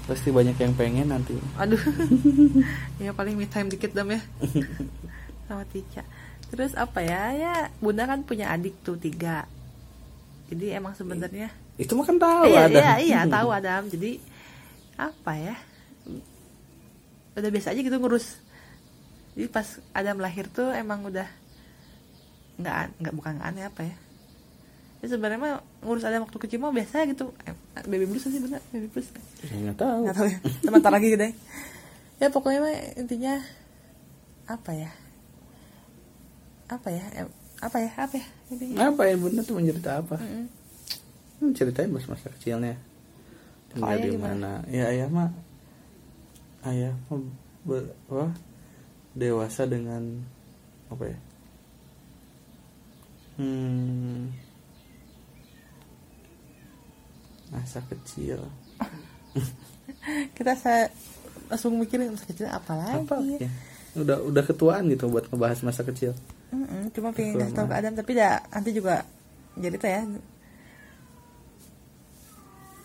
Pasti 0.10 0.29
banyak 0.34 0.58
yang 0.58 0.74
pengen 0.74 1.13
nanti. 1.13 1.38
Aduh. 1.58 1.77
Ya 3.03 3.15
paling 3.15 3.39
me 3.39 3.48
time 3.48 3.72
dikit 3.72 3.96
dam 3.96 4.12
ya. 4.12 4.22
Sama 5.48 5.65
Tica 5.70 6.03
terus 6.50 6.74
apa 6.74 7.06
ya? 7.06 7.34
Ya 7.38 7.56
bunda 7.77 8.10
kan 8.10 8.25
punya 8.25 8.50
adik 8.50 8.74
tuh 8.82 8.98
tiga 8.98 9.46
jadi 10.50 10.82
emang 10.82 10.98
sebenarnya 10.98 11.53
itu 11.79 11.96
mah 11.96 12.06
kan 12.10 12.18
tahu 12.20 12.50
iya, 12.50 12.68
ada 12.68 12.75
iya 12.75 12.94
iya 13.00 13.20
tahu 13.29 13.48
Adam. 13.56 13.88
Jadi 13.88 14.20
apa 15.00 15.32
ya? 15.39 15.56
Udah 17.39 17.50
biasa 17.53 17.72
aja 17.72 17.79
gitu 17.79 17.96
ngurus. 17.96 18.36
Jadi 19.38 19.48
pas 19.48 19.79
Adam 19.96 20.20
lahir 20.20 20.51
tuh 20.51 20.74
emang 20.75 21.08
udah 21.08 21.29
nggak 22.60 22.75
nggak 23.00 23.13
bukan 23.15 23.39
aneh 23.39 23.70
apa 23.70 23.88
ya? 23.88 23.96
Ya 25.00 25.06
sebenarnya 25.08 25.39
mah 25.39 25.53
ngurus 25.86 26.03
Adam 26.03 26.27
waktu 26.27 26.36
kecil 26.41 26.60
mah 26.60 26.75
biasa 26.75 27.08
gitu. 27.08 27.32
Eh, 27.48 27.56
baby 27.88 28.10
blues 28.10 28.27
sih 28.27 28.41
bener 28.44 28.60
baby 28.75 28.91
blues. 28.91 29.08
Ya, 29.48 29.56
nggak 29.70 29.77
tahu. 29.79 30.00
Nggak 30.03 30.18
tahu 30.20 30.27
ya. 30.27 30.39
Sebentar 30.65 30.91
lagi 30.91 31.15
deh. 31.15 31.32
Ya 32.20 32.27
pokoknya 32.27 32.60
mah 32.60 32.75
intinya 33.00 33.39
apa 34.51 34.72
ya? 34.75 34.91
Apa 36.68 36.91
ya 36.91 37.06
apa 37.60 37.78
ya? 37.80 37.92
Apa 37.96 38.16
ya? 38.16 38.28
Intinya 38.51 38.75
ngapain 38.88 39.20
bunda 39.20 39.42
tuh 39.44 39.56
mencerita 39.60 40.00
apa? 40.00 40.16
Mm-mm. 40.20 40.46
hmm, 41.39 41.51
ceritain 41.56 41.92
mas 41.92 42.08
masa 42.08 42.32
kecilnya. 42.34 42.75
Tinggal 43.72 43.98
di 44.01 44.10
gimana? 44.16 44.63
mana? 44.63 44.72
Ya 44.72 44.89
ayah 44.89 45.08
mah 45.12 45.30
ayah 46.68 46.94
mah 47.08 47.22
ber, 47.63 47.84
apa, 48.10 48.28
dewasa 49.13 49.68
dengan 49.68 50.24
apa 50.88 51.04
ya? 51.06 51.20
Hmm, 53.39 54.32
masa 57.51 57.80
kecil. 57.88 58.44
Kita 60.36 60.56
saya 60.60 60.92
langsung 61.48 61.75
mikirin 61.80 62.16
masa 62.16 62.28
kecil 62.28 62.48
apa 62.48 62.74
lagi? 62.75 63.04
Apa 63.04 63.16
ya 63.39 63.51
udah 63.98 64.18
udah 64.22 64.44
ketuaan 64.46 64.86
gitu 64.92 65.10
buat 65.10 65.25
ngebahas 65.30 65.66
masa 65.66 65.82
kecil 65.82 66.13
cuma 66.91 67.10
pengen 67.10 67.34
Betul, 67.34 67.43
kasih 67.43 67.55
tahu 67.55 67.67
ke. 67.67 67.75
Adam 67.75 67.93
tapi 67.93 68.12
dah 68.13 68.34
nanti 68.50 68.69
juga 68.72 68.96
jadi 69.55 69.75
tuh 69.75 69.88
ya. 69.88 70.01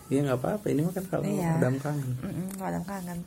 Iya 0.05 0.19
nggak 0.23 0.37
apa-apa. 0.37 0.65
Ini 0.67 0.81
mah 0.81 0.93
kan 0.93 1.05
kalau 1.07 1.23
Iya. 1.23 1.49
Adam 1.57 1.75
kangen. 1.77 2.11
Mm-mm, 2.19 2.47
kalau 2.55 2.67
Adam 2.69 2.83
kangen. 2.83 3.19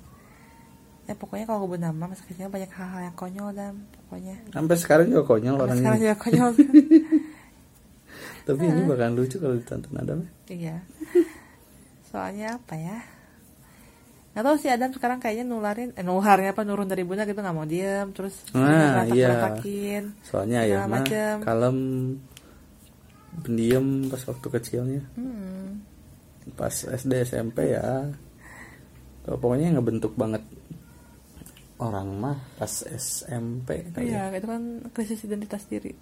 Ya 1.04 1.14
pokoknya 1.16 1.44
kalau 1.44 1.64
gue 1.64 1.80
nama 1.80 2.04
masa 2.04 2.23
kecilnya 2.23 2.47
banyak 2.49 2.70
hal-hal 2.70 3.00
yang 3.02 3.16
konyol 3.16 3.47
Adam 3.49 3.75
pokoknya. 3.99 4.37
Sampai 4.49 4.76
sekarang 4.76 5.06
juga 5.08 5.23
konyol 5.26 5.54
Sampai 5.54 5.64
orangnya. 5.64 5.82
sekarang 5.82 6.00
juga 6.00 6.16
konyol. 6.16 6.50
Tapi 8.47 8.62
ini 8.64 8.80
bakal 8.82 9.08
lucu 9.12 9.37
kalau 9.37 9.54
ditonton 9.54 9.94
Adam 9.94 10.18
iya. 10.49 10.80
Soalnya 12.04 12.56
apa 12.56 12.75
ya 12.75 12.97
nggak 14.38 14.47
tahu 14.47 14.57
sih 14.62 14.71
Adam 14.71 14.95
sekarang 14.95 15.18
kayaknya 15.18 15.50
nularin 15.50 15.90
eh 15.99 16.07
nularnya 16.07 16.54
apa 16.54 16.62
nurun 16.62 16.87
dari 16.87 17.02
bunda 17.02 17.26
gitu 17.26 17.42
nggak 17.42 17.57
mau 17.59 17.66
diem 17.66 18.07
terus 18.14 18.38
Nah, 18.54 19.02
iya. 19.11 19.59
soalnya 20.23 20.62
ya 20.62 20.87
mah 20.87 21.02
kalem 21.42 21.78
pendiam 23.42 24.07
pas 24.07 24.23
waktu 24.30 24.47
kecilnya 24.47 25.02
Hmm. 25.18 25.83
pas 26.54 26.71
SD 26.71 27.26
SMP 27.26 27.75
ya 27.75 28.07
pokoknya 29.26 29.75
ngebentuk 29.75 30.14
banget 30.14 30.47
orang 31.83 32.09
mah 32.14 32.38
pas 32.59 32.71
SMP 32.95 33.90
kali 33.95 34.11
ya. 34.11 34.30
Iya, 34.30 34.38
itu 34.38 34.47
kan 34.47 34.62
krisis 34.90 35.23
identitas 35.26 35.62
diri. 35.66 35.95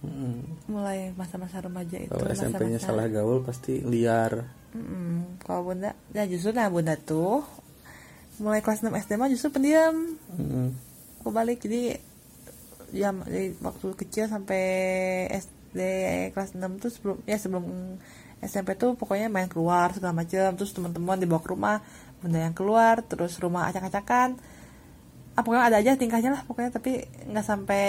Mm-mm. 0.00 0.66
Mulai 0.72 1.12
masa-masa 1.14 1.60
remaja 1.60 2.00
itu. 2.00 2.10
Kalau 2.10 2.32
SMP-nya 2.32 2.80
salah 2.80 3.06
gaul 3.06 3.44
pasti 3.44 3.84
liar. 3.84 4.48
Mm-mm. 4.74 5.38
Kalau 5.44 5.70
bunda, 5.70 5.92
ya 6.16 6.24
justru 6.26 6.56
nah 6.56 6.66
bunda 6.72 6.96
tuh 6.96 7.44
mulai 8.40 8.64
kelas 8.64 8.82
6 8.82 8.90
SD 8.90 9.12
mah 9.20 9.28
justru 9.28 9.52
pendiam. 9.52 10.16
Mm-mm. 10.36 10.72
Aku 11.20 11.30
balik 11.30 11.62
jadi 11.62 12.00
jam 12.90 13.22
dari 13.22 13.54
waktu 13.62 13.94
kecil 13.94 14.26
sampai 14.26 14.64
SD 15.30 15.78
kelas 16.34 16.58
6 16.58 16.82
tuh 16.82 16.90
sebelum 16.90 17.16
ya 17.28 17.38
sebelum 17.38 17.64
SMP 18.40 18.74
tuh 18.74 18.96
pokoknya 18.96 19.28
main 19.28 19.46
keluar 19.46 19.92
segala 19.92 20.16
macam 20.16 20.56
terus 20.56 20.72
teman-teman 20.72 21.20
dibawa 21.20 21.40
ke 21.44 21.50
rumah 21.52 21.76
bunda 22.24 22.40
yang 22.40 22.56
keluar 22.56 23.04
terus 23.04 23.36
rumah 23.38 23.68
acak-acakan 23.68 24.40
ah, 25.36 25.42
pokoknya 25.44 25.64
ada 25.70 25.78
aja 25.78 25.92
tingkahnya 25.96 26.30
lah 26.34 26.42
pokoknya 26.48 26.70
tapi 26.72 27.04
nggak 27.28 27.46
sampai 27.46 27.86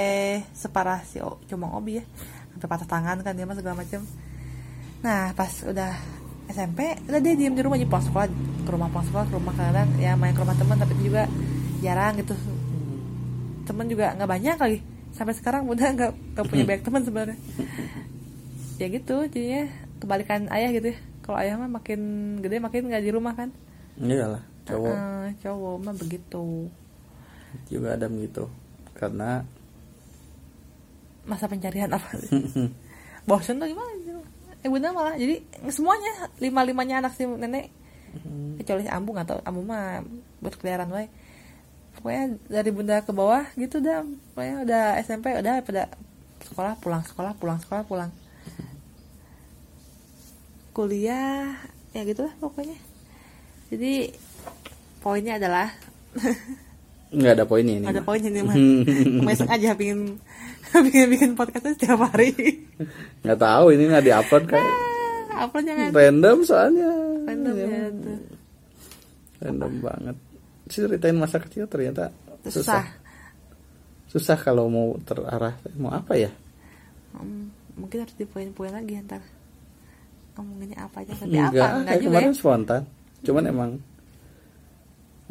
separah 0.52 1.02
si 1.08 1.24
cuma 1.48 1.72
obi 1.76 2.00
ya 2.00 2.06
sampai 2.56 2.68
patah 2.68 2.88
tangan 2.88 3.18
kan 3.24 3.34
dia 3.34 3.48
mah 3.48 3.58
segala 3.58 3.80
macam 3.80 4.04
nah 5.02 5.34
pas 5.34 5.52
udah 5.66 6.21
SMP 6.52 7.00
udah 7.08 7.20
dia 7.24 7.34
diem 7.34 7.56
di 7.56 7.64
rumah 7.64 7.80
aja 7.80 7.88
pulang 7.88 8.06
sekolah 8.06 8.28
ke 8.62 8.70
rumah 8.70 8.90
pulang 8.92 9.08
sekolah 9.08 9.26
ke 9.32 9.34
rumah 9.40 9.54
kadang 9.56 9.90
ya 9.98 10.14
main 10.20 10.36
ke 10.36 10.42
rumah 10.44 10.58
teman 10.60 10.78
tapi 10.78 10.94
itu 11.00 11.04
juga 11.12 11.24
jarang 11.82 12.14
gitu. 12.20 12.36
Temen 13.66 13.86
juga 13.88 14.14
nggak 14.14 14.30
banyak 14.30 14.58
lagi. 14.60 14.80
Sampai 15.16 15.34
sekarang 15.36 15.68
udah 15.68 15.88
nggak 15.96 16.12
nggak 16.36 16.46
punya 16.46 16.64
banyak 16.68 16.84
teman 16.84 17.02
sebenarnya. 17.08 17.38
Ya 18.78 18.86
gitu 18.92 19.16
jadinya 19.32 19.64
kebalikan 20.04 20.52
ayah 20.52 20.70
gitu 20.76 20.94
ya. 20.94 20.98
Kalau 21.22 21.38
ayah 21.38 21.56
mah 21.56 21.70
makin 21.70 22.00
gede 22.42 22.58
makin 22.60 22.90
nggak 22.90 23.04
di 23.06 23.12
rumah 23.14 23.34
kan. 23.38 23.50
Iyalah, 24.02 24.42
cowok. 24.66 24.96
Eh, 24.96 25.28
cowok 25.46 25.76
mah 25.86 25.96
begitu. 25.96 26.68
Juga 27.70 27.94
Adam 27.94 28.18
gitu. 28.18 28.50
Karena 28.98 29.46
masa 31.30 31.46
pencarian 31.46 31.94
apa? 31.94 32.10
Bosan 33.30 33.62
tuh 33.62 33.70
gimana. 33.70 34.01
Eh 34.62 34.70
bunda 34.70 34.94
malah. 34.94 35.18
Jadi 35.18 35.42
semuanya 35.74 36.30
lima 36.38 36.62
limanya 36.62 36.96
anak 37.06 37.14
si 37.18 37.26
nenek. 37.26 37.74
Kecuali 38.62 38.86
si 38.86 38.92
ambu 38.92 39.10
nggak 39.18 39.28
tahu 39.28 39.40
ambu 39.46 39.62
mah 39.66 40.06
berkeliaran 40.44 40.92
wae 40.92 41.08
pokoknya 41.92 42.40
dari 42.48 42.72
bunda 42.72 43.04
ke 43.04 43.12
bawah 43.12 43.46
gitu 43.60 43.84
dah. 43.84 44.06
Pokoknya 44.34 44.56
udah 44.64 44.84
SMP 45.04 45.36
udah 45.36 45.62
pada 45.62 45.92
sekolah 46.42 46.74
pulang 46.80 47.04
sekolah 47.06 47.34
pulang 47.38 47.60
sekolah 47.62 47.84
pulang. 47.86 48.12
Kuliah 50.72 51.60
ya 51.92 52.02
gitulah 52.08 52.32
pokoknya. 52.40 52.80
Jadi 53.72 54.12
poinnya 55.04 55.40
adalah 55.40 55.68
nggak 57.12 57.34
ada 57.36 57.46
poinnya 57.46 57.76
ini. 57.76 57.86
ada 57.86 58.00
poinnya 58.00 58.32
nih 58.32 58.44
mah 58.48 58.56
aja 59.52 59.76
pingin 59.76 60.16
pingin 60.88 61.08
bikin 61.12 61.32
podcastnya 61.36 61.76
setiap 61.76 62.00
hari. 62.08 62.32
Nggak 63.22 63.40
tahu 63.40 63.66
ini 63.76 63.84
nggak 63.92 64.06
diupload 64.08 64.44
kan. 64.48 64.64
Ah, 64.64 65.48
apa 65.48 65.58
jangan. 65.60 65.92
Random 65.92 66.38
soalnya. 66.48 66.90
Random 67.28 67.54
Ya, 67.56 67.68
ya 67.68 67.84
tuh. 67.92 68.20
random 69.42 69.74
banget. 69.84 70.16
Ceritain 70.72 71.18
masa 71.20 71.44
kecil 71.44 71.68
ternyata 71.68 72.16
susah. 72.48 72.56
susah. 72.56 72.84
Susah 74.08 74.38
kalau 74.40 74.72
mau 74.72 74.96
terarah. 75.04 75.60
Mau 75.76 75.92
apa 75.92 76.16
ya? 76.16 76.32
Hmm, 77.12 77.52
mungkin 77.76 78.08
harus 78.08 78.16
dipoin-poin 78.16 78.72
lagi 78.72 78.96
ntar. 79.04 79.20
Ngomonginnya 80.40 80.88
apa 80.88 81.04
aja 81.04 81.12
tapi 81.20 81.36
enggak 81.36 81.60
apa 81.60 81.76
enggak 81.84 81.96
juga 82.00 82.08
kemarin 82.16 82.32
ya. 82.32 82.38
spontan. 82.40 82.82
Cuman 83.28 83.44
emang 83.44 83.72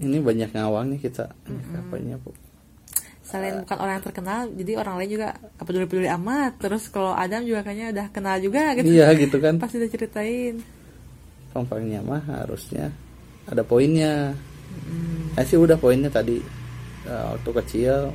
ini 0.00 0.19
banyak 0.19 0.50
ngawangnya 0.57 0.99
kita. 0.99 1.30
Apanya 1.76 2.16
bu. 2.21 2.33
Selain 3.23 3.62
bukan 3.62 3.78
orang 3.78 3.95
yang 4.00 4.07
terkenal 4.11 4.40
jadi 4.59 4.73
orang 4.83 4.95
lain 4.99 5.11
juga 5.14 5.28
apa 5.38 5.62
peduli 5.62 5.87
peduli 5.87 6.11
amat. 6.11 6.59
Terus 6.59 6.90
kalau 6.90 7.14
Adam 7.14 7.47
juga 7.47 7.62
kayaknya 7.62 7.95
udah 7.95 8.07
kenal 8.11 8.37
juga 8.42 8.75
gitu. 8.75 8.90
Iya 8.90 9.14
gitu 9.14 9.37
kan. 9.38 9.54
Pasti 9.62 9.78
udah 9.78 9.90
ceritain. 9.92 10.54
Pangpangnya 11.54 12.02
mah 12.02 12.23
harusnya 12.42 12.90
ada 13.47 13.62
poinnya. 13.62 14.35
Saya 15.38 15.47
sih 15.47 15.59
udah 15.59 15.78
poinnya 15.78 16.11
tadi. 16.11 16.42
Eh, 17.07 17.25
waktu 17.38 17.50
kecil 17.62 18.11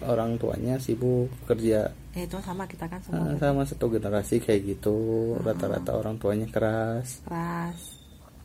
orang 0.00 0.40
tuanya 0.40 0.80
sibuk 0.80 1.28
kerja. 1.44 1.92
Ya 2.16 2.22
itu 2.26 2.36
sama 2.40 2.64
kita 2.64 2.88
kan 2.88 2.98
Ah, 3.12 3.36
semua 3.36 3.38
sama 3.38 3.62
satu 3.68 3.92
generasi 3.92 4.40
kayak 4.40 4.78
gitu. 4.78 5.36
Rata-rata 5.44 5.94
orang 6.00 6.16
tuanya 6.16 6.48
keras. 6.48 7.20
Keras 7.28 7.99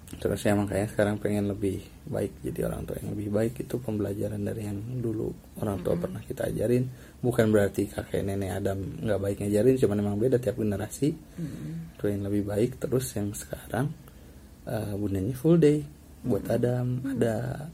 terus 0.06 0.42
ya 0.46 0.54
makanya 0.54 0.88
sekarang 0.94 1.18
pengen 1.18 1.50
lebih 1.50 1.82
baik 2.06 2.38
jadi 2.46 2.70
orang 2.70 2.86
tua. 2.86 2.98
Yang 3.02 3.12
lebih 3.18 3.30
baik 3.34 3.54
itu 3.66 3.76
pembelajaran 3.82 4.42
dari 4.46 4.62
yang 4.70 4.80
dulu. 5.02 5.34
Orang 5.60 5.82
tua 5.82 5.98
pernah 5.98 6.22
kita 6.22 6.48
ajarin. 6.50 6.86
Bukan 7.20 7.50
berarti 7.50 7.90
kakek 7.90 8.22
nenek 8.22 8.54
Adam 8.54 8.80
nggak 9.02 9.20
baik 9.20 9.38
ngajarin 9.42 9.76
cuman 9.82 9.98
emang 10.06 10.18
beda 10.22 10.38
tiap 10.38 10.56
generasi. 10.62 11.10
Tuh 11.98 12.08
yang 12.08 12.24
lebih 12.30 12.46
baik 12.46 12.78
terus 12.78 13.10
yang 13.18 13.34
sekarang 13.34 13.90
eh, 14.70 14.94
bundanya 14.94 15.34
full 15.34 15.58
day 15.58 15.82
buat 16.22 16.46
Adam 16.50 17.02
ada. 17.06 17.70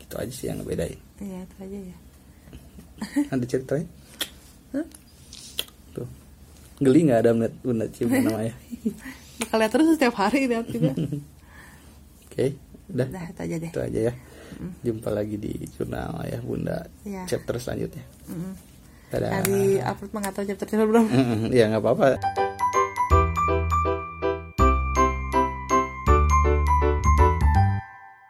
Gitu 0.00 0.14
aja 0.20 0.32
sih 0.32 0.46
yang 0.52 0.60
ngebedain. 0.60 1.00
Iya 1.18 1.38
itu 1.42 1.56
aja 1.64 1.78
ya. 1.80 1.96
Ada 3.32 3.44
ceritanya? 3.44 3.88
Tuh. 5.92 6.08
Geli 6.76 7.08
nggak 7.08 7.20
Adam 7.24 7.36
bunda 7.64 7.88
cium 7.88 8.12
nama 8.20 8.44
ayah 8.44 8.56
bakal 9.38 9.56
lihat 9.58 9.72
terus 9.72 9.88
setiap 9.92 10.14
hari 10.16 10.46
lihat 10.46 10.66
juga 10.66 10.92
oke 12.26 12.46
udah. 12.86 13.06
Udah 13.08 13.24
itu 13.26 13.40
aja 13.42 13.56
deh. 13.58 13.70
Itu 13.70 13.80
aja 13.82 14.00
ya. 14.10 14.14
Jumpa 14.80 15.10
lagi 15.10 15.36
di 15.36 15.52
jurnal 15.74 16.22
ayah 16.22 16.40
bunda 16.40 16.78
Iya. 17.02 17.26
chapter 17.26 17.58
selanjutnya. 17.58 18.04
Mm-mm. 18.30 18.52
dadah. 19.06 19.28
Yang 19.30 19.44
di 19.44 19.60
upload 19.78 20.10
tahu 20.32 20.44
chapter 20.46 20.66
berapa 20.86 21.10
ya 21.50 21.64
nggak 21.68 21.82
apa-apa 21.82 22.06